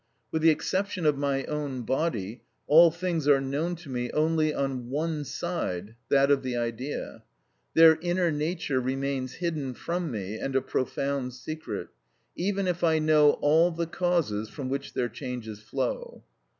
With 0.31 0.41
the 0.41 0.49
exception 0.49 1.05
of 1.05 1.15
my 1.19 1.43
own 1.43 1.83
body, 1.83 2.41
all 2.65 2.89
things 2.89 3.27
are 3.27 3.39
known 3.39 3.75
to 3.75 3.89
me 3.89 4.09
only 4.13 4.51
on 4.51 4.89
one 4.89 5.23
side, 5.23 5.93
that 6.09 6.31
of 6.31 6.41
the 6.41 6.57
idea. 6.57 7.21
Their 7.75 7.99
inner 8.01 8.31
nature 8.31 8.79
remains 8.81 9.33
hidden 9.33 9.75
from 9.75 10.09
me 10.09 10.39
and 10.39 10.55
a 10.55 10.61
profound 10.63 11.35
secret, 11.35 11.89
even 12.35 12.65
if 12.67 12.83
I 12.83 12.97
know 12.97 13.33
all 13.41 13.69
the 13.69 13.85
causes 13.85 14.49
from 14.49 14.69
which 14.69 14.95
their 14.95 15.07
changes 15.07 15.61
follow. 15.61 16.23